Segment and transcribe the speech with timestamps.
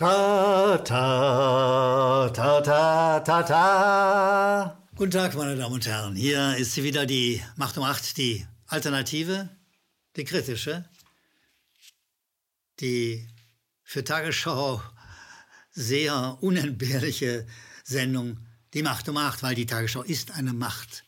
[0.00, 4.78] Ta, ta, ta, ta, ta, ta.
[4.96, 6.16] Guten Tag, meine Damen und Herren.
[6.16, 9.50] Hier ist sie wieder die Macht um Acht, die Alternative,
[10.16, 10.88] die kritische,
[12.80, 13.28] die
[13.82, 14.82] für Tagesschau
[15.70, 17.46] sehr unentbehrliche
[17.84, 18.38] Sendung,
[18.72, 21.04] die Macht um Acht, weil die Tagesschau ist eine Macht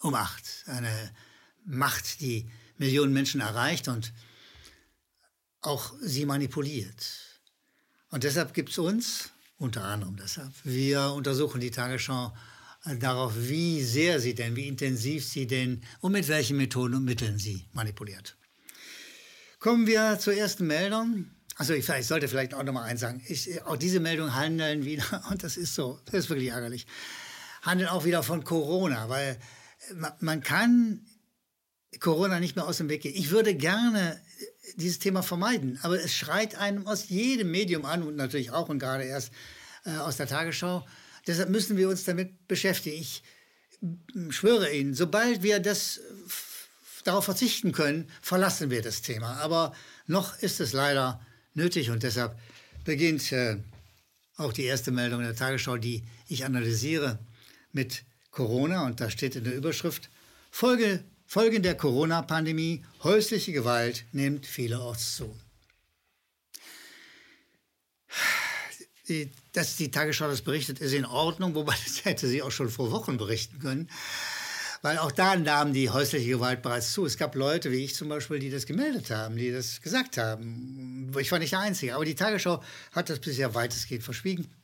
[0.00, 0.64] um Acht.
[0.66, 1.14] Eine
[1.64, 4.12] Macht, die Millionen Menschen erreicht und
[5.60, 7.31] auch sie manipuliert.
[8.12, 12.36] Und deshalb gibt es uns, unter anderem deshalb, wir untersuchen die Tagesschau
[12.84, 17.04] äh, darauf, wie sehr sie denn, wie intensiv sie denn und mit welchen Methoden und
[17.04, 18.36] Mitteln sie manipuliert.
[19.60, 21.30] Kommen wir zur ersten Meldung.
[21.56, 23.22] Also ich, ich sollte vielleicht auch noch mal eins sagen.
[23.26, 26.86] Ich, auch diese Meldungen handeln wieder, und das ist so, das ist wirklich ärgerlich,
[27.62, 29.38] handeln auch wieder von Corona, weil
[29.94, 31.06] man, man kann
[31.98, 33.14] Corona nicht mehr aus dem Weg gehen.
[33.14, 34.20] Ich würde gerne
[34.76, 35.78] dieses Thema vermeiden.
[35.82, 39.32] Aber es schreit einem aus jedem Medium an und natürlich auch und gerade erst
[39.84, 40.86] äh, aus der Tagesschau.
[41.26, 43.00] Deshalb müssen wir uns damit beschäftigen.
[43.00, 43.22] Ich
[44.30, 46.00] schwöre Ihnen, sobald wir das
[47.04, 49.38] darauf verzichten können, verlassen wir das Thema.
[49.38, 49.74] Aber
[50.06, 52.38] noch ist es leider nötig und deshalb
[52.84, 53.58] beginnt äh,
[54.36, 57.18] auch die erste Meldung in der Tagesschau, die ich analysiere
[57.72, 60.10] mit Corona und da steht in der Überschrift
[60.50, 65.34] Folge Folgen der Corona-Pandemie, häusliche Gewalt nimmt vielerorts zu.
[69.54, 72.90] dass die Tagesschau das berichtet, ist in Ordnung, wobei das hätte sie auch schon vor
[72.90, 73.88] Wochen berichten können.
[74.82, 77.06] Weil auch da nahm die häusliche Gewalt bereits zu.
[77.06, 81.10] Es gab Leute, wie ich zum Beispiel, die das gemeldet haben, die das gesagt haben.
[81.18, 81.94] Ich war nicht der Einzige.
[81.94, 84.54] Aber die Tagesschau hat das bisher weitestgehend verschwiegen.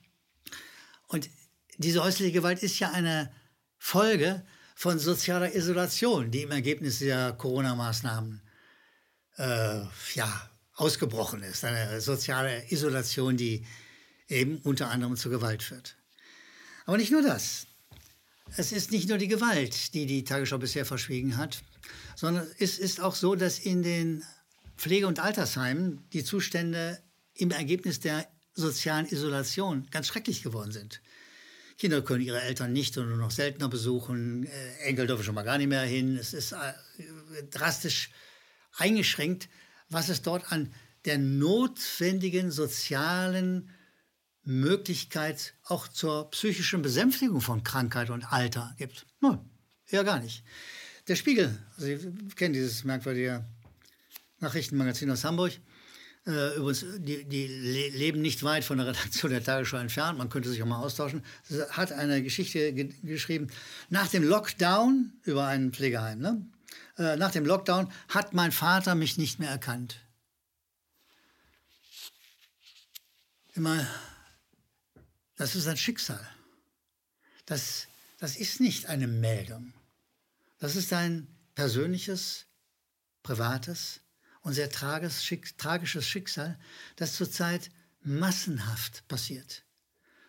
[1.06, 1.30] Und
[1.78, 3.32] diese häusliche Gewalt ist ja eine
[3.78, 4.44] Folge
[4.78, 8.40] von sozialer Isolation, die im Ergebnis der Corona-Maßnahmen
[9.36, 9.80] äh,
[10.14, 11.64] ja, ausgebrochen ist.
[11.64, 13.66] Eine soziale Isolation, die
[14.28, 15.96] eben unter anderem zu Gewalt führt.
[16.86, 17.66] Aber nicht nur das.
[18.56, 21.60] Es ist nicht nur die Gewalt, die die Tagesschau bisher verschwiegen hat,
[22.14, 24.22] sondern es ist auch so, dass in den
[24.76, 27.03] Pflege- und Altersheimen die Zustände
[27.34, 31.00] im Ergebnis der sozialen Isolation ganz schrecklich geworden sind.
[31.78, 34.44] Kinder können ihre Eltern nicht oder nur noch seltener besuchen.
[34.47, 36.16] Äh, Enkel dürfen schon mal gar nicht mehr hin.
[36.16, 36.72] Es ist äh,
[37.50, 38.11] drastisch
[38.77, 39.49] eingeschränkt,
[39.89, 40.75] was es dort an
[41.05, 43.71] der notwendigen sozialen
[44.43, 49.06] Möglichkeit auch zur psychischen Besänftigung von Krankheit und Alter gibt.
[49.21, 49.39] Nein,
[49.87, 50.43] eher gar nicht.
[51.06, 53.45] Der Spiegel, also Sie kennen dieses merkwürdige
[54.41, 55.53] Nachrichtenmagazin aus Hamburg,
[56.28, 60.19] äh, übrigens, die, die leben nicht weit von der Redaktion der Tagesschau entfernt.
[60.19, 61.25] Man könnte sich auch mal austauschen.
[61.71, 63.49] Hat eine Geschichte ge geschrieben.
[63.89, 66.19] Nach dem Lockdown über ein Pflegeheim.
[66.19, 66.47] Ne?
[66.99, 70.00] Äh, nach dem Lockdown hat mein Vater mich nicht mehr erkannt.
[73.55, 73.87] Immer,
[75.37, 76.21] das ist ein Schicksal.
[77.47, 77.87] Das,
[78.19, 79.72] das ist nicht eine Meldung.
[80.59, 82.45] Das ist ein persönliches,
[83.22, 84.00] privates,
[84.48, 86.59] und sehr tragisches Schicksal,
[86.97, 87.69] das zurzeit
[88.00, 89.62] massenhaft passiert.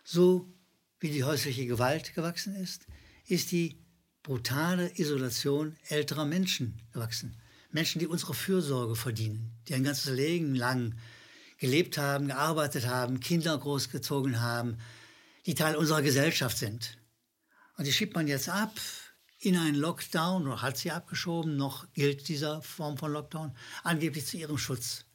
[0.04, 0.54] So
[1.00, 2.86] wie die häusliche Gewalt gewachsen ist,
[3.28, 3.82] ist die
[4.22, 7.38] brutale Isolation älterer Menschen gewachsen.
[7.72, 10.96] Menschen, die unsere Fürsorge verdienen, die ein ganzes Leben lang
[11.58, 14.80] gelebt haben, gearbeitet haben, Kinder großgezogen haben,
[15.46, 16.98] die Teil unserer Gesellschaft sind.
[17.78, 18.74] Und die schiebt man jetzt ab
[19.40, 24.38] in einen Lockdown oder hat sie abgeschoben, noch gilt dieser Form von Lockdown, angeblich zu
[24.38, 25.06] ihrem Schutz.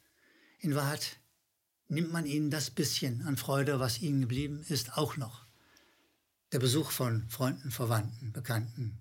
[0.59, 1.19] In Wahrheit
[1.87, 5.45] nimmt man ihnen das bisschen an Freude, was ihnen geblieben ist, auch noch.
[6.51, 8.97] Der Besuch von Freunden, Verwandten, Bekannten,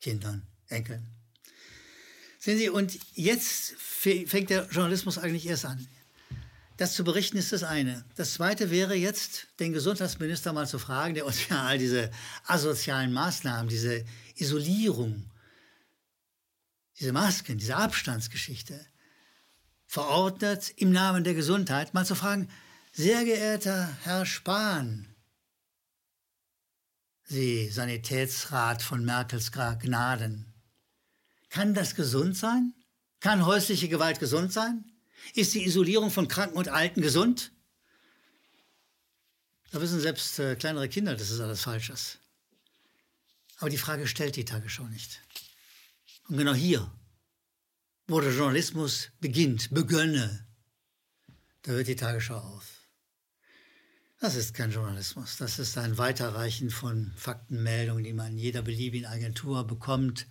[0.00, 1.08] Kindern, Enkeln.
[2.40, 5.86] Sehen Sie, und jetzt fängt der Journalismus eigentlich erst an.
[6.78, 8.04] Das zu berichten ist das eine.
[8.14, 12.08] Das zweite wäre jetzt, den Gesundheitsminister mal zu fragen, der uns ja all diese
[12.46, 14.04] asozialen Maßnahmen, diese
[14.36, 15.28] Isolierung,
[16.98, 18.86] diese Masken, diese Abstandsgeschichte
[19.86, 22.48] verordnet im Namen der Gesundheit, mal zu fragen,
[22.92, 25.16] sehr geehrter Herr Spahn,
[27.24, 30.54] Sie Sanitätsrat von Merkels Gnaden,
[31.50, 32.72] kann das gesund sein?
[33.20, 34.84] Kann häusliche Gewalt gesund sein?
[35.34, 37.52] Ist die Isolierung von Kranken und Alten gesund?
[39.70, 42.18] Da wissen selbst äh, kleinere Kinder, dass es alles falsch ist.
[43.58, 45.20] Aber die Frage stellt die Tagesschau nicht.
[46.28, 46.90] Und genau hier,
[48.06, 50.46] wo der Journalismus beginnt, begönne,
[51.62, 52.78] da hört die Tagesschau auf.
[54.20, 55.36] Das ist kein Journalismus.
[55.36, 60.26] Das ist ein Weiterreichen von Faktenmeldungen, die man in jeder beliebigen Agentur bekommt,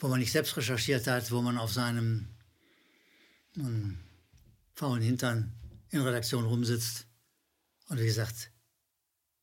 [0.00, 2.28] wo man nicht selbst recherchiert hat, wo man auf seinem
[4.74, 5.52] faulen Hintern
[5.90, 7.06] in Redaktion rumsitzt
[7.88, 8.50] und wie gesagt,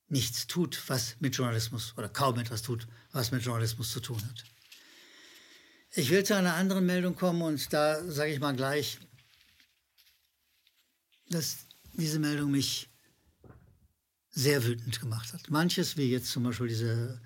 [0.07, 4.43] nichts tut, was mit Journalismus oder kaum etwas tut, was mit Journalismus zu tun hat.
[5.93, 8.99] Ich will zu einer anderen Meldung kommen und da sage ich mal gleich,
[11.29, 11.59] dass
[11.93, 12.89] diese Meldung mich
[14.29, 15.49] sehr wütend gemacht hat.
[15.49, 17.21] Manches, wie jetzt zum Beispiel diese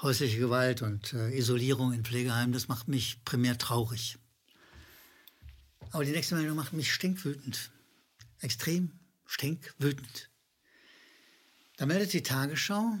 [0.00, 4.18] häusliche Gewalt und äh, Isolierung in Pflegeheimen, das macht mich primär traurig.
[5.92, 7.70] Aber die nächste Meldung macht mich stinkwütend.
[8.40, 8.92] Extrem
[9.24, 10.30] stinkwütend.
[11.76, 12.98] Da meldet die Tagesschau,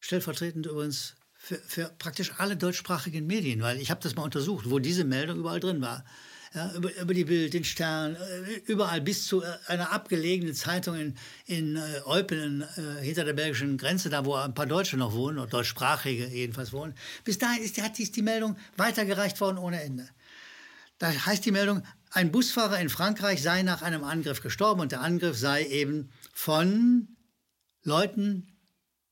[0.00, 4.78] stellvertretend übrigens für, für praktisch alle deutschsprachigen Medien, weil ich habe das mal untersucht, wo
[4.78, 6.04] diese Meldung überall drin war.
[6.54, 10.94] Ja, über, über, die Bild, den Stern, äh, überall bis zu äh, einer abgelegenen Zeitung
[10.94, 11.16] in,
[11.46, 15.38] in äh, Eupen äh, hinter der belgischen Grenze, da wo ein paar Deutsche noch wohnen,
[15.38, 16.94] oder deutschsprachige jedenfalls wohnen.
[17.24, 20.08] Bis dahin ist, hat dies die Meldung weitergereicht worden ohne Ende.
[20.98, 25.00] Da heißt die Meldung, ein Busfahrer in Frankreich sei nach einem Angriff gestorben und der
[25.00, 27.16] Angriff sei eben von
[27.82, 28.56] Leuten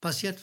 [0.00, 0.38] passiert,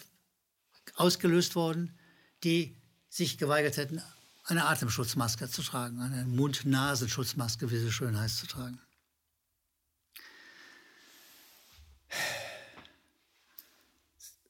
[0.95, 1.97] ausgelöst worden,
[2.44, 2.75] die
[3.09, 4.01] sich geweigert hätten,
[4.44, 8.80] eine Atemschutzmaske zu tragen, eine Mund-Nasenschutzmaske, wie sie schön heißt, zu tragen.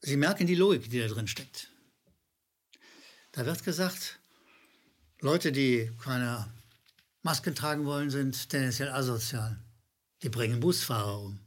[0.01, 1.69] Sie merken die Logik, die da drin steckt.
[3.33, 4.19] Da wird gesagt,
[5.19, 6.51] Leute, die keine
[7.29, 9.55] Masken tragen wollen, sind tendenziell asozial.
[10.23, 11.39] Die bringen Busfahrer um.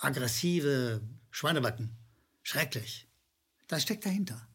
[0.00, 1.90] Aggressive Schweinebacken.
[2.42, 3.06] Schrecklich.
[3.66, 4.48] Das steckt dahinter.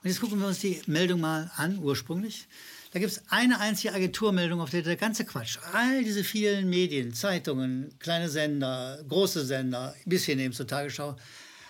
[0.00, 2.46] Und jetzt gucken wir uns die Meldung mal an, ursprünglich.
[2.92, 7.12] Da gibt es eine einzige Agenturmeldung, auf der der ganze Quatsch, all diese vielen Medien,
[7.12, 11.16] Zeitungen, kleine Sender, große Sender, bis hin zur Tagesschau,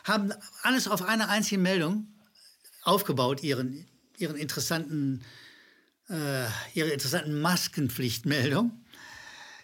[0.04, 2.06] haben alles auf einer einzigen Meldung
[2.82, 3.88] aufgebaut, ihren,
[4.18, 5.24] ihren interessanten,
[6.10, 8.72] äh, ihre interessanten Maskenpflichtmeldung.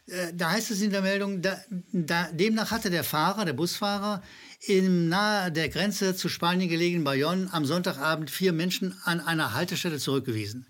[0.07, 1.61] Äh, da heißt es in der Meldung, da,
[1.93, 4.23] da, demnach hatte der Fahrer, der Busfahrer,
[4.61, 9.99] im nahe der Grenze zu Spanien gelegenen Bayonne am Sonntagabend vier Menschen an einer Haltestelle
[9.99, 10.67] zurückgewiesen.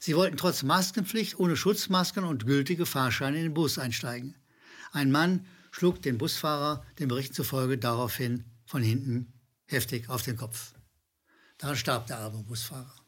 [0.00, 4.34] Sie wollten trotz Maskenpflicht ohne Schutzmasken und gültige Fahrscheine in den Bus einsteigen.
[4.92, 9.32] Ein Mann schlug den Busfahrer den Berichten zufolge daraufhin von hinten
[9.66, 10.72] heftig auf den Kopf.
[11.58, 12.99] Daran starb der arme Busfahrer.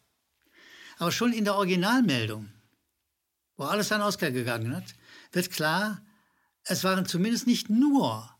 [1.03, 2.49] Aber schon in der Originalmeldung,
[3.57, 4.95] wo alles dann ausgegangen hat,
[5.33, 6.01] wird klar,
[6.63, 8.33] es waren zumindest nicht nur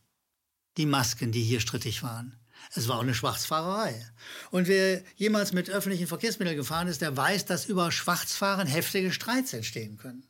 [0.77, 2.39] die Masken, die hier strittig waren.
[2.73, 4.09] Es war auch eine Schwarzfahrerei.
[4.53, 9.53] Und wer jemals mit öffentlichen Verkehrsmitteln gefahren ist, der weiß, dass über Schwarzfahren heftige Streits
[9.53, 10.25] entstehen können.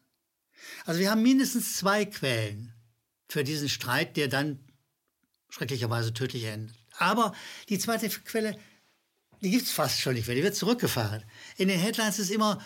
[0.86, 2.72] Also wir haben mindestens zwei Quellen
[3.28, 4.58] für diesen Streit, der dann
[5.50, 6.74] schrecklicherweise tödlich endet.
[6.96, 7.34] Aber
[7.68, 8.58] die zweite Quelle,
[9.42, 11.24] die gibt es fast schon nicht mehr, die wird zurückgefahren.
[11.56, 12.62] In den Headlines ist immer,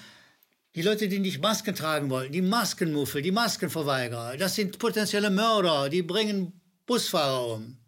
[0.75, 5.89] die Leute, die nicht Masken tragen wollen, die Maskenmuffel, die Maskenverweigerer, das sind potenzielle Mörder,
[5.89, 7.79] die bringen Busfahrer um.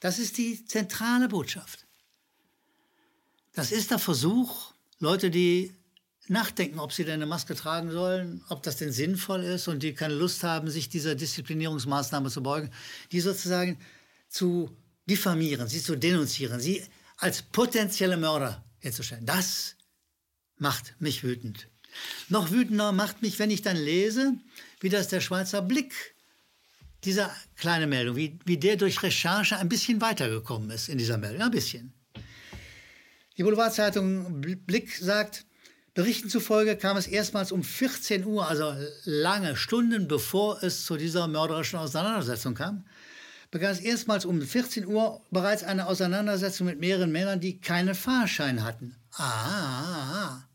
[0.00, 1.86] Das ist die zentrale Botschaft.
[3.52, 5.74] Das ist der Versuch, Leute, die
[6.28, 9.92] nachdenken, ob sie denn eine Maske tragen sollen, ob das denn sinnvoll ist und die
[9.92, 12.70] keine Lust haben, sich dieser Disziplinierungsmaßnahme zu beugen,
[13.12, 13.78] die sozusagen
[14.28, 14.74] zu
[15.06, 16.82] diffamieren, sie zu denunzieren, sie
[17.20, 19.26] als potenzielle Mörder herzustellen.
[19.26, 19.76] Das
[20.56, 21.68] macht mich wütend.
[22.28, 24.34] Noch wütender macht mich, wenn ich dann lese,
[24.80, 26.14] wie das der Schweizer Blick,
[27.04, 31.42] dieser kleine Meldung, wie, wie der durch Recherche ein bisschen weitergekommen ist in dieser Meldung.
[31.42, 31.92] Ein bisschen.
[33.36, 35.46] Die Boulevardzeitung Blick sagt,
[35.94, 38.74] Berichten zufolge kam es erstmals um 14 Uhr, also
[39.04, 42.84] lange Stunden bevor es zu dieser mörderischen Auseinandersetzung kam,
[43.50, 48.62] begann es erstmals um 14 Uhr bereits eine Auseinandersetzung mit mehreren Männern, die keinen Fahrschein
[48.64, 48.96] hatten.
[49.12, 50.48] Ah, ah, ah.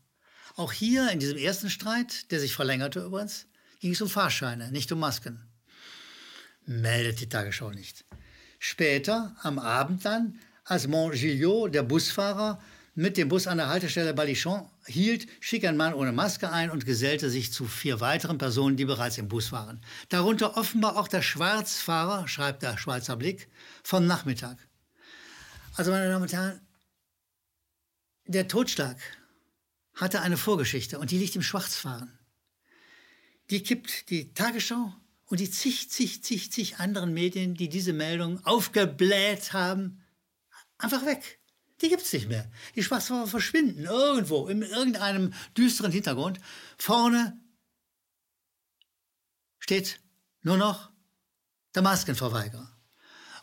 [0.56, 3.46] Auch hier in diesem ersten Streit, der sich verlängerte übrigens,
[3.80, 5.46] ging es um Fahrscheine, nicht um Masken.
[6.64, 8.04] Meldet die Tagesschau nicht.
[8.58, 12.60] Später, am Abend dann, als Montgillot, der Busfahrer,
[12.96, 16.86] mit dem Bus an der Haltestelle Balichon hielt, schick ein Mann ohne Maske ein und
[16.86, 19.82] gesellte sich zu vier weiteren Personen, die bereits im Bus waren.
[20.08, 23.48] Darunter offenbar auch der Schwarzfahrer, schreibt der Schweizer Blick,
[23.84, 24.56] vom Nachmittag.
[25.74, 26.60] Also, meine Damen und Herren,
[28.24, 28.96] der Totschlag
[29.94, 32.18] hatte eine Vorgeschichte und die liegt im Schwarzfahren.
[33.50, 34.94] Die kippt die Tagesschau
[35.26, 40.02] und die zig, zig, zig, zig anderen Medien, die diese Meldung aufgebläht haben,
[40.78, 41.40] einfach weg.
[41.80, 42.50] Die gibt es nicht mehr.
[42.74, 46.40] Die Schwarzfahrer verschwinden irgendwo in irgendeinem düsteren Hintergrund.
[46.78, 47.38] Vorne
[49.58, 50.00] steht
[50.42, 50.90] nur noch
[51.74, 52.72] der Maskenverweigerer.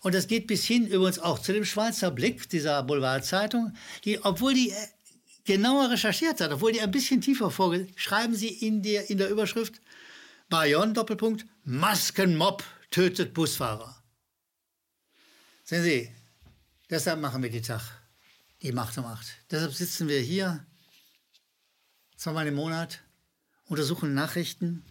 [0.02, 3.74] Und das geht bis hin übrigens auch zu dem Schweizer Blick dieser Boulevardzeitung,
[4.04, 4.74] die, obwohl die
[5.46, 9.30] genauer recherchiert hat, obwohl die ein bisschen tiefer vorgeht, schreiben sie in der, in der
[9.30, 9.82] Überschrift
[10.50, 14.04] Bayonne Doppelpunkt Maskenmob tötet Busfahrer.
[15.64, 16.12] Sehen Sie,
[16.90, 17.82] deshalb machen wir die Tag,
[18.64, 19.28] die Macht um Acht.
[19.52, 20.66] Deshalb sitzen wir hier
[22.16, 23.02] zweimal im Monat,
[23.66, 24.86] untersuchen Nachrichten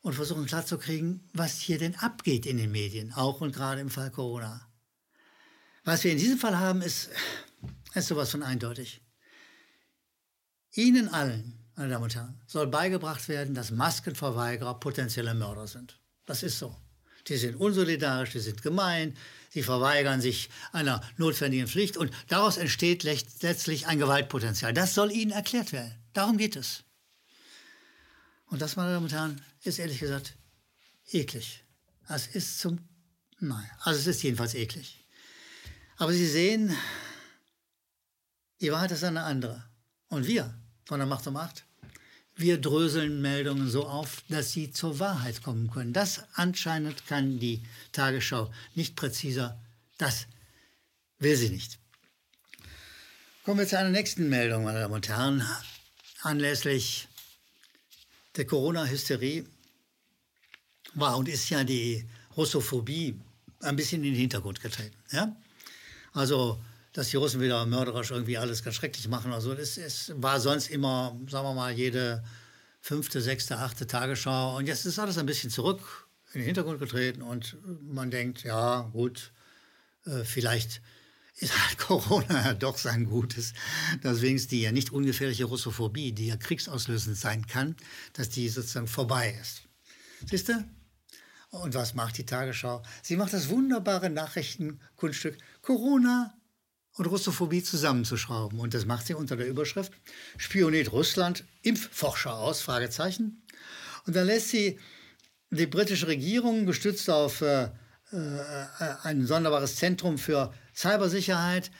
[0.00, 4.10] und versuchen klarzukriegen, was hier denn abgeht in den Medien, auch und gerade im Fall
[4.10, 4.66] Corona.
[5.84, 7.10] Was wir in diesem Fall haben, ist,
[7.94, 9.02] ist sowas von eindeutig.
[10.72, 16.00] Ihnen allen, meine Damen und Herren, soll beigebracht werden, dass Maskenverweigerer potenzielle Mörder sind.
[16.24, 16.74] Das ist so.
[17.28, 19.16] Die sind unsolidarisch, die sind gemein,
[19.50, 24.74] sie verweigern sich einer notwendigen Pflicht und daraus entsteht letztlich ein Gewaltpotenzial.
[24.74, 25.94] Das soll ihnen erklärt werden.
[26.12, 26.84] Darum geht es.
[28.46, 30.34] Und das, meine Damen und Herren, ist ehrlich gesagt
[31.10, 31.64] eklig.
[32.08, 32.78] Es ist zum,
[33.40, 35.04] nein, also es ist jedenfalls eklig.
[35.96, 36.76] Aber Sie sehen,
[38.60, 39.64] die Wahrheit ist eine andere.
[40.08, 40.54] Und wir
[40.84, 41.64] von der Macht um Macht,
[42.36, 45.92] wir dröseln Meldungen so auf, dass sie zur Wahrheit kommen können.
[45.92, 47.62] Das anscheinend kann die
[47.92, 49.60] Tagesschau nicht präziser.
[49.98, 50.26] Das
[51.18, 51.78] will sie nicht.
[53.44, 55.46] Kommen wir zu einer nächsten Meldung, meine Damen und Herren.
[56.22, 57.08] Anlässlich
[58.36, 59.46] der Corona-Hysterie
[60.94, 63.20] war und ist ja die Russophobie
[63.60, 64.96] ein bisschen in den Hintergrund getreten.
[65.12, 65.36] Ja?
[66.12, 66.58] Also
[66.94, 69.32] dass die Russen wieder mörderisch irgendwie alles ganz schrecklich machen.
[69.32, 72.24] Also es, es war sonst immer, sagen wir mal, jede
[72.80, 74.56] fünfte, sechste, achte Tagesschau.
[74.56, 78.82] Und jetzt ist alles ein bisschen zurück in den Hintergrund getreten und man denkt, ja,
[78.92, 79.32] gut,
[80.06, 80.82] äh, vielleicht
[81.36, 83.54] ist halt Corona ja doch sein Gutes,
[84.02, 87.74] dass wenigstens die ja nicht ungefährliche Russophobie, die ja kriegsauslösend sein kann,
[88.12, 89.62] dass die sozusagen vorbei ist.
[90.30, 90.64] Siehst du?
[91.50, 92.82] Und was macht die Tagesschau?
[93.02, 96.34] Sie macht das wunderbare Nachrichtenkunststück Corona
[96.96, 98.58] und Russophobie zusammenzuschrauben.
[98.58, 99.92] Und das macht sie unter der Überschrift
[100.36, 102.60] Spioniert Russland Impfforscher aus?
[102.60, 103.42] Fragezeichen.
[104.06, 104.78] Und dann lässt sie
[105.50, 108.66] die britische Regierung, gestützt auf äh, äh,
[109.02, 111.70] ein sonderbares Zentrum für Cybersicherheit,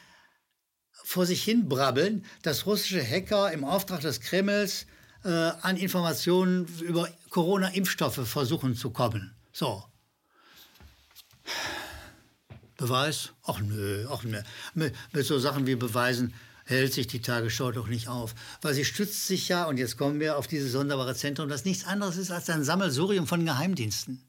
[1.05, 4.87] vor sich hin brabbeln, dass russische Hacker im Auftrag des Kremls
[5.23, 9.37] äh, an Informationen über Corona-Impfstoffe versuchen zu kommen.
[9.53, 9.85] So.
[12.85, 13.33] Beweis?
[13.45, 14.43] Ach nö, ach nö.
[14.75, 16.35] Mit, mit so Sachen wie Beweisen
[16.67, 18.35] hält sich die Tagesschau doch nicht auf.
[18.61, 21.85] Weil sie stützt sich ja, und jetzt kommen wir auf dieses sonderbare Zentrum, das nichts
[21.85, 24.23] anderes ist als ein Sammelsurium von Geheimdiensten.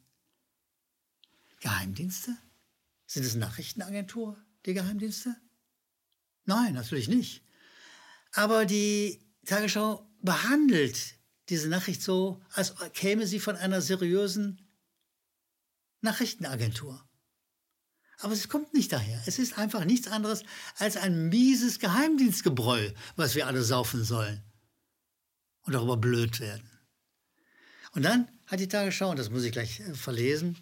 [1.59, 2.37] Geheimdienste?
[3.05, 5.35] Sind es Nachrichtenagentur, die Geheimdienste?
[6.45, 7.43] Nein, natürlich nicht.
[8.31, 11.15] Aber die Tagesschau behandelt
[11.49, 14.61] diese Nachricht so, als käme sie von einer seriösen
[15.99, 17.05] Nachrichtenagentur.
[18.19, 19.21] Aber es kommt nicht daher.
[19.25, 20.43] Es ist einfach nichts anderes
[20.77, 24.41] als ein mieses Geheimdienstgebräu, was wir alle saufen sollen
[25.63, 26.69] und darüber blöd werden.
[27.93, 30.57] Und dann hat die Tagesschau, und das muss ich gleich äh, verlesen,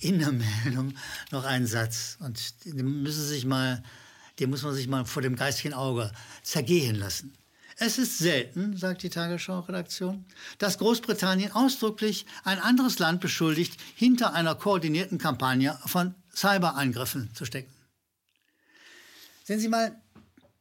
[0.00, 0.32] in der
[0.64, 0.94] Meldung
[1.30, 2.16] noch einen Satz.
[2.20, 3.82] Und den, müssen sich mal,
[4.38, 7.34] den muss man sich mal vor dem geistigen Auge zergehen lassen.
[7.80, 10.24] Es ist selten, sagt die Tagesschau-Redaktion,
[10.58, 17.72] dass Großbritannien ausdrücklich ein anderes Land beschuldigt, hinter einer koordinierten Kampagne von Cyberangriffen zu stecken.
[19.44, 19.96] Sehen Sie mal,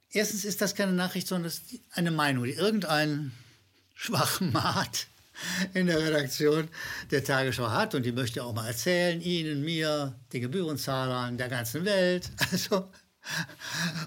[0.10, 1.52] erstens ist das keine Nachricht, sondern
[1.92, 3.32] eine Meinung, die irgendein
[3.94, 5.08] Schwachmat
[5.74, 6.68] in der Redaktion
[7.12, 11.86] der Tagesschau hat und die möchte auch mal erzählen, Ihnen, mir, den Gebührenzahlern der ganzen
[11.86, 12.32] Welt.
[12.52, 12.90] Also,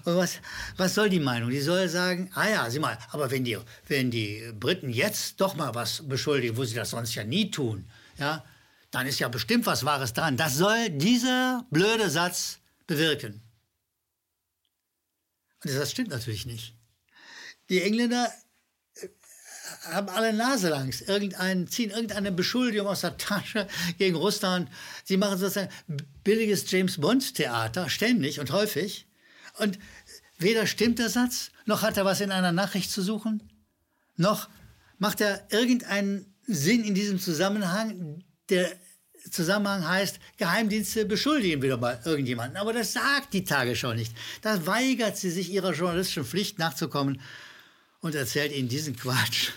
[0.05, 0.39] und was,
[0.77, 1.51] was soll die Meinung?
[1.51, 3.55] Die soll sagen, ah ja, sieh mal, aber wenn die,
[3.87, 7.87] wenn die Briten jetzt doch mal was beschuldigen, wo sie das sonst ja nie tun,
[8.17, 8.43] ja,
[8.91, 10.37] dann ist ja bestimmt was Wahres dran.
[10.37, 13.41] Das soll dieser blöde Satz bewirken.
[15.63, 16.75] Und das stimmt natürlich nicht.
[17.69, 18.29] Die Engländer
[18.95, 19.07] äh,
[19.83, 23.67] haben alle Nase langs, irgendein, ziehen irgendeine Beschuldigung aus der Tasche
[23.97, 24.69] gegen Russland.
[25.05, 25.69] Sie machen sozusagen
[26.23, 29.07] billiges James Bond-Theater, ständig und häufig.
[29.57, 29.79] Und
[30.37, 33.49] weder stimmt der Satz, noch hat er was in einer Nachricht zu suchen,
[34.17, 34.49] noch
[34.97, 38.71] macht er irgendeinen Sinn in diesem Zusammenhang, der
[39.29, 42.57] Zusammenhang heißt, Geheimdienste beschuldigen wieder mal irgendjemanden.
[42.57, 44.13] Aber das sagt die Tagesschau nicht.
[44.41, 47.21] Da weigert sie sich ihrer journalistischen Pflicht nachzukommen
[48.01, 49.51] und erzählt ihnen diesen Quatsch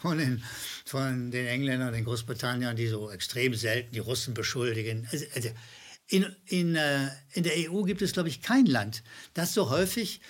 [0.00, 0.42] von den,
[0.86, 5.06] von den Engländern, den Großbritanniern, die so extrem selten die Russen beschuldigen.
[5.12, 5.50] Also, also
[6.08, 9.02] in, in, äh, in der EU gibt es, glaube ich, kein Land,
[9.34, 10.20] das so häufig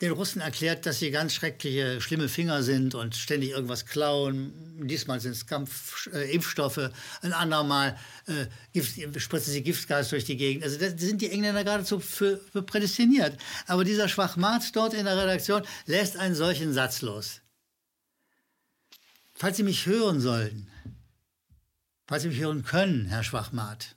[0.00, 4.52] den Russen erklärt, dass sie ganz schreckliche, schlimme Finger sind und ständig irgendwas klauen.
[4.86, 6.90] Diesmal sind es Kampfimpfstoffe, äh,
[7.20, 10.64] ein andermal äh, Gift, spritzen sie Giftgas durch die Gegend.
[10.64, 13.36] Also da sind die Engländer geradezu für, für prädestiniert.
[13.66, 17.42] Aber dieser Schwachmat dort in der Redaktion lässt einen solchen Satz los.
[19.34, 20.68] Falls Sie mich hören sollten,
[22.06, 23.96] falls Sie mich hören können, Herr Schwachmat,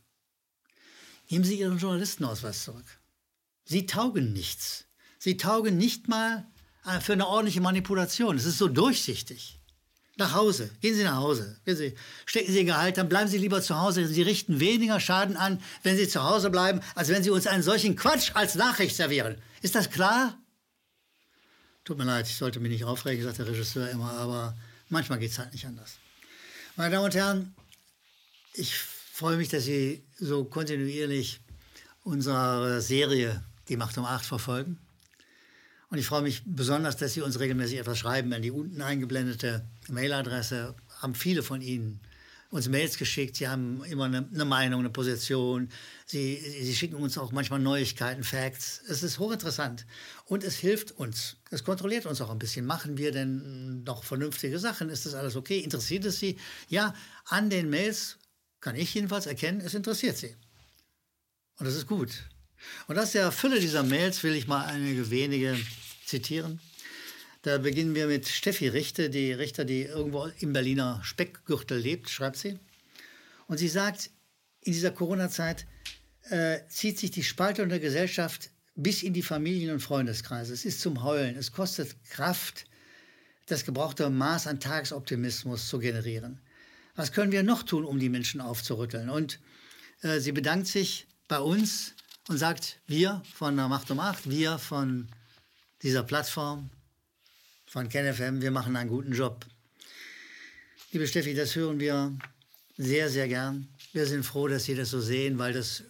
[1.27, 2.85] geben Sie Ihren Journalistenausweis zurück.
[3.65, 4.85] Sie taugen nichts.
[5.23, 6.45] Sie taugen nicht mal
[6.85, 8.35] äh, für eine ordentliche Manipulation.
[8.35, 9.57] Es ist so durchsichtig.
[10.17, 10.69] Nach Hause.
[10.81, 11.57] Gehen Sie nach Hause.
[11.65, 14.05] Sie, stecken Sie Ihr Gehalt, dann bleiben Sie lieber zu Hause.
[14.05, 17.63] Sie richten weniger Schaden an, wenn Sie zu Hause bleiben, als wenn Sie uns einen
[17.63, 19.37] solchen Quatsch als Nachricht servieren.
[19.61, 20.37] Ist das klar?
[21.85, 24.57] Tut mir leid, ich sollte mich nicht aufregen, sagt der Regisseur immer, aber
[24.89, 25.99] manchmal geht es halt nicht anders.
[26.75, 27.55] Meine Damen und Herren,
[28.55, 31.39] ich freue mich, dass Sie so kontinuierlich
[32.03, 34.82] unsere Serie Die Macht um acht verfolgen.
[35.93, 39.63] Und ich freue mich besonders, dass Sie uns regelmäßig etwas schreiben an die unten eingeblendete
[39.89, 40.73] Mailadresse.
[40.97, 41.99] Haben viele von Ihnen
[42.49, 43.35] uns Mails geschickt.
[43.35, 45.69] Sie haben immer eine, eine Meinung, eine Position.
[46.07, 48.81] Sie, Sie schicken uns auch manchmal Neuigkeiten, Facts.
[48.87, 49.85] Es ist hochinteressant
[50.25, 51.37] und es hilft uns.
[51.51, 52.65] Es kontrolliert uns auch ein bisschen.
[52.65, 54.89] Machen wir denn noch vernünftige Sachen?
[54.89, 55.59] Ist das alles okay?
[55.59, 56.37] Interessiert es Sie?
[56.69, 56.95] Ja,
[57.25, 58.17] an den Mails
[58.61, 60.35] kann ich jedenfalls erkennen, es interessiert Sie.
[61.59, 62.23] Und das ist gut.
[62.87, 65.55] Und aus der Fülle dieser Mails will ich mal einige wenige
[66.05, 66.59] zitieren.
[67.43, 72.37] Da beginnen wir mit Steffi Richter, die Richter, die irgendwo im Berliner Speckgürtel lebt, schreibt
[72.37, 72.57] sie.
[73.47, 74.11] Und sie sagt,
[74.61, 75.67] in dieser Corona-Zeit
[76.29, 80.53] äh, zieht sich die Spaltung der Gesellschaft bis in die Familien- und Freundeskreise.
[80.53, 81.35] Es ist zum Heulen.
[81.35, 82.65] Es kostet Kraft,
[83.47, 86.39] das gebrauchte Maß an Tagesoptimismus zu generieren.
[86.95, 89.09] Was können wir noch tun, um die Menschen aufzurütteln?
[89.09, 89.39] Und
[90.01, 91.93] äh, sie bedankt sich bei uns
[92.29, 95.09] und sagt, wir von der Macht um Acht, wir von
[95.83, 96.69] dieser Plattform,
[97.67, 99.45] von KenFM, wir machen einen guten Job.
[100.91, 102.15] Liebe Steffi, das hören wir
[102.77, 103.67] sehr, sehr gern.
[103.93, 105.83] Wir sind froh, dass Sie das so sehen, weil das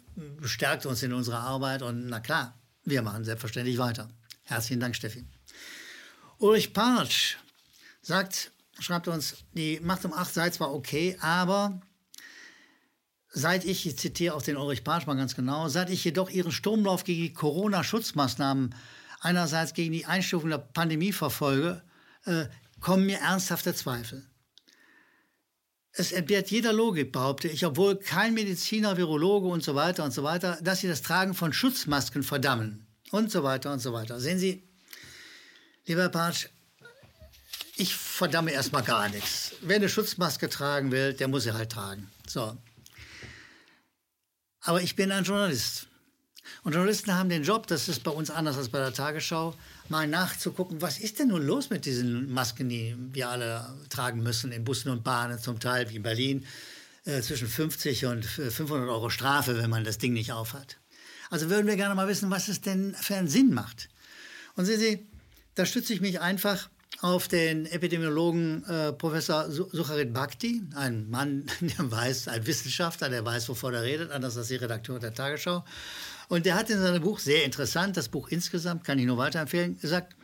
[0.43, 1.81] stärkt uns in unserer Arbeit.
[1.81, 4.09] Und na klar, wir machen selbstverständlich weiter.
[4.43, 5.25] Herzlichen Dank, Steffi.
[6.37, 7.37] Ulrich Partsch
[8.01, 11.81] sagt, schreibt uns, die Macht um acht sei zwar okay, aber
[13.29, 16.53] seit ich, ich zitiere auch den Ulrich Partsch mal ganz genau, seit ich jedoch ihren
[16.53, 18.73] Sturmlauf gegen die Corona-Schutzmaßnahmen
[19.23, 21.81] einerseits gegen die Einstufung der Pandemie verfolge,
[22.25, 22.45] äh,
[22.79, 24.27] kommen mir ernsthafte Zweifel.
[25.91, 30.23] Es entbehrt jeder Logik, behaupte ich, obwohl kein Mediziner, Virologe und so weiter und so
[30.23, 34.19] weiter, dass sie das Tragen von Schutzmasken verdammen und so weiter und so weiter.
[34.19, 34.67] Sehen Sie,
[35.85, 36.47] lieber Herr Patsch,
[37.75, 39.53] ich verdamme erstmal gar nichts.
[39.61, 42.09] Wer eine Schutzmaske tragen will, der muss sie halt tragen.
[42.27, 42.57] So.
[44.61, 45.87] Aber ich bin ein Journalist.
[46.63, 49.53] Und Journalisten haben den Job, das ist bei uns anders als bei der Tagesschau,
[49.89, 54.51] mal nachzugucken, was ist denn nun los mit diesen Masken, die wir alle tragen müssen
[54.51, 56.45] in Bussen und Bahnen, zum Teil wie in Berlin,
[57.05, 60.77] äh, zwischen 50 und 500 Euro Strafe, wenn man das Ding nicht aufhat.
[61.29, 63.89] Also würden wir gerne mal wissen, was es denn für einen Sinn macht.
[64.55, 65.07] Und sehen Sie,
[65.55, 66.69] da stütze ich mich einfach
[67.01, 73.49] auf den Epidemiologen äh, Professor Sucharit Bhakti, ein Mann, der weiß, ein Wissenschaftler, der weiß,
[73.49, 75.65] wovon er redet, anders als die Redakteur der Tagesschau.
[76.29, 79.77] Und der hat in seinem Buch, sehr interessant, das Buch insgesamt kann ich nur weiterempfehlen,
[79.79, 80.15] gesagt,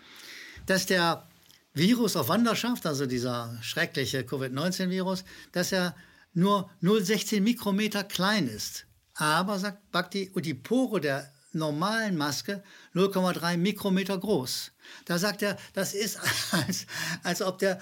[0.66, 1.28] dass der
[1.74, 5.96] Virus auf Wanderschaft, also dieser schreckliche Covid-19-Virus, dass er
[6.34, 8.86] nur 0,16 Mikrometer klein ist.
[9.14, 14.72] Aber, sagt Bhakti, und die Pore der normalen Maske 0,3 Mikrometer groß.
[15.06, 16.20] Da sagt er, das ist,
[16.52, 16.86] als,
[17.24, 17.82] als ob der,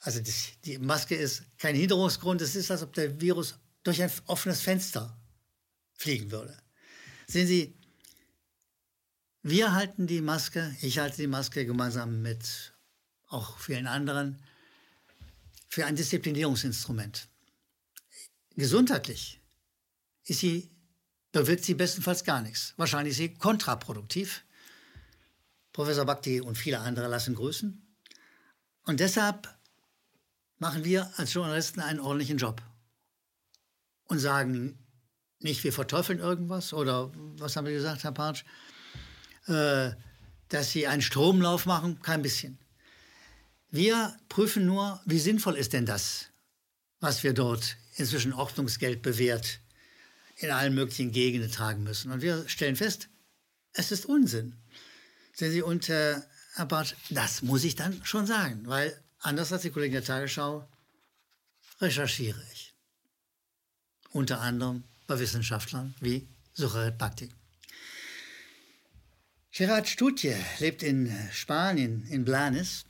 [0.00, 4.10] also das, die Maske ist kein Hinderungsgrund, es ist, als ob der Virus durch ein
[4.26, 5.16] offenes Fenster
[5.94, 6.56] fliegen würde.
[7.26, 7.74] Sehen Sie,
[9.42, 12.74] wir halten die Maske, ich halte die Maske gemeinsam mit
[13.28, 14.42] auch vielen anderen
[15.68, 17.28] für ein Disziplinierungsinstrument.
[18.56, 19.40] Gesundheitlich
[20.24, 20.70] ist sie,
[21.32, 22.74] bewirkt sie bestenfalls gar nichts.
[22.76, 24.44] Wahrscheinlich ist sie kontraproduktiv.
[25.72, 27.82] Professor Bhakti und viele andere lassen grüßen.
[28.84, 29.52] Und deshalb
[30.58, 32.62] machen wir als Journalisten einen ordentlichen Job
[34.04, 34.78] und sagen
[35.44, 38.44] nicht, wir verteufeln irgendwas oder was haben wir gesagt, Herr Partsch?
[39.46, 39.92] Äh,
[40.48, 42.58] dass sie einen Stromlauf machen, kein bisschen.
[43.70, 46.26] Wir prüfen nur, wie sinnvoll ist denn das,
[47.00, 49.60] was wir dort inzwischen Ordnungsgeld bewährt
[50.36, 52.10] in allen möglichen Gegenden tragen müssen.
[52.12, 53.08] Und wir stellen fest,
[53.72, 54.56] es ist Unsinn.
[55.32, 56.20] Sehen Sie, und äh,
[56.54, 60.68] Herr Bartsch, das muss ich dann schon sagen, weil anders als die Kollegen der Tagesschau
[61.80, 62.74] recherchiere ich.
[64.10, 67.30] Unter anderem bei Wissenschaftlern wie Sucharit Bhakti.
[69.52, 72.84] Gerard Stutje lebt in Spanien, in Blanes,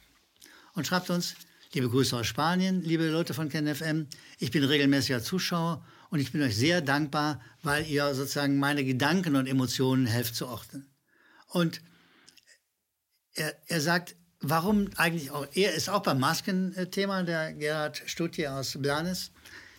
[0.74, 1.34] und schreibt uns,
[1.72, 4.06] liebe Grüße aus Spanien, liebe Leute von KenFM,
[4.38, 9.36] ich bin regelmäßiger Zuschauer und ich bin euch sehr dankbar, weil ihr sozusagen meine Gedanken
[9.36, 10.88] und Emotionen helft zu ordnen.
[11.48, 11.80] Und
[13.34, 18.76] er, er sagt, warum eigentlich auch, er ist auch beim Maskenthema, der Gerhard Stutje aus
[18.80, 19.32] Blanes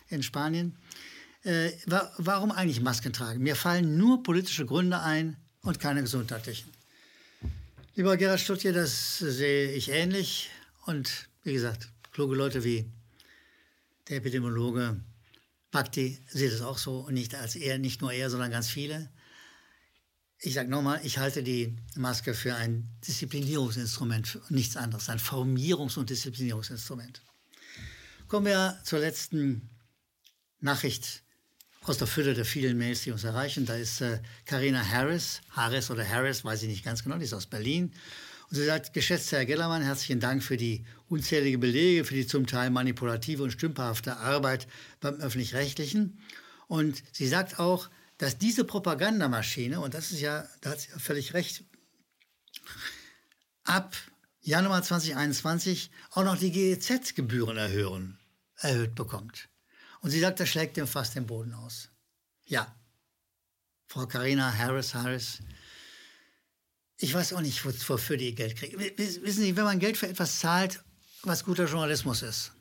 [0.08, 0.78] in Spanien.
[1.46, 3.42] Äh, wa warum eigentlich Masken tragen?
[3.42, 6.72] Mir fallen nur politische Gründe ein, und keine gesundheitlichen.
[7.96, 10.50] Lieber Gerhard Stutje, das sehe ich ähnlich.
[10.86, 12.86] Und wie gesagt, kluge Leute wie
[14.08, 15.02] der Epidemiologe
[15.72, 19.10] Bhakti sieht es auch so und nicht als er, nicht nur er, sondern ganz viele.
[20.40, 26.10] Ich sage nochmal, ich halte die Maske für ein Disziplinierungsinstrument, nichts anderes, ein Formierungs- und
[26.10, 27.24] Disziplinierungsinstrument.
[28.28, 29.70] Kommen wir zur letzten
[30.60, 31.24] Nachricht
[31.88, 33.66] aus der Fülle der vielen Mails, die uns erreichen.
[33.66, 34.04] Da ist
[34.46, 37.94] Karina äh, Harris, Harris oder Harris, weiß ich nicht ganz genau, die ist aus Berlin.
[38.50, 42.48] Und sie sagt, geschätzter Herr Gellermann, herzlichen Dank für die unzähligen Belege, für die zum
[42.48, 44.68] Teil manipulative und stümperhafte Arbeit
[45.00, 46.20] beim Öffentlich-Rechtlichen.
[46.68, 51.34] Und sie sagt auch, dass diese Propagandamaschine, und das ist ja, da hat sie völlig
[51.34, 51.64] recht,
[53.64, 53.96] ab
[54.42, 59.50] Januar 2021 auch noch die GEZ-Gebühren erhöht bekommt.
[60.06, 61.90] Und sie sagt, das schlägt dem fast den Boden aus.
[62.46, 62.76] Ja,
[63.88, 65.40] Frau Karina Harris Harris,
[66.98, 68.78] ich weiß auch nicht, wofür die Geld kriegen.
[68.78, 70.84] Wissen Sie, wenn man Geld für etwas zahlt,
[71.24, 72.52] was guter Journalismus ist,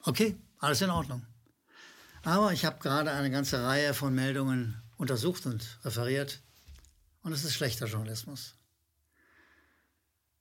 [0.00, 1.24] okay, alles in Ordnung.
[2.24, 6.40] Aber ich habe gerade eine ganze Reihe von Meldungen untersucht und referiert
[7.22, 8.56] und es ist schlechter Journalismus.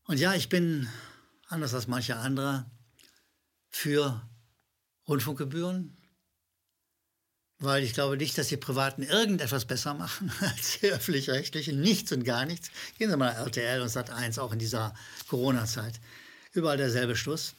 [0.06, 0.90] Und ja, ich bin,
[1.50, 2.66] anders als mancher anderer,
[3.70, 4.28] für
[5.08, 5.97] Rundfunkgebühren,
[7.60, 11.80] weil ich glaube nicht, dass die Privaten irgendetwas besser machen als die öffentlich-rechtlichen.
[11.82, 12.70] Nichts und gar nichts.
[12.98, 14.94] Gehen Sie mal nach RTL und Sat1, auch in dieser
[15.28, 16.00] Corona-Zeit.
[16.54, 17.56] Überall derselbe Schluss.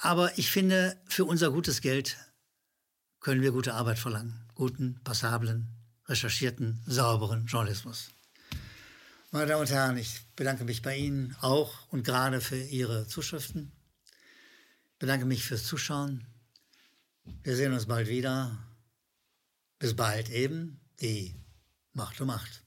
[0.00, 2.16] Aber ich finde, für unser gutes Geld
[3.20, 4.44] können wir gute Arbeit verlangen.
[4.54, 5.68] Guten, passablen,
[6.08, 8.10] recherchierten, sauberen Journalismus.
[9.30, 13.72] Meine Damen und Herren, ich bedanke mich bei Ihnen auch und gerade für Ihre Zuschriften.
[14.92, 16.26] Ich bedanke mich fürs Zuschauen.
[17.42, 18.58] Wir sehen uns bald wieder.
[19.82, 21.34] Bis bald eben, die
[21.92, 22.61] Macht um Macht.